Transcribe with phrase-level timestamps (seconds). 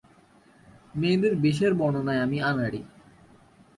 [0.95, 2.81] মেয়েদের বেশের বর্ণনায় আমি আনাড়ি।